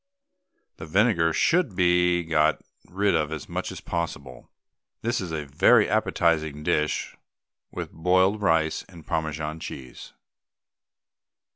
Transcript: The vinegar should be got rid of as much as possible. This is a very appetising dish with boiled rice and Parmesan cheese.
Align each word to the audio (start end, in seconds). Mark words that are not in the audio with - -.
The 0.77 0.87
vinegar 0.87 1.31
should 1.31 1.75
be 1.75 2.23
got 2.23 2.59
rid 2.89 3.13
of 3.13 3.31
as 3.31 3.47
much 3.47 3.71
as 3.71 3.81
possible. 3.81 4.49
This 5.03 5.21
is 5.21 5.31
a 5.31 5.45
very 5.45 5.87
appetising 5.87 6.63
dish 6.63 7.15
with 7.69 7.91
boiled 7.91 8.41
rice 8.41 8.81
and 8.89 9.05
Parmesan 9.05 9.59
cheese. 9.59 10.13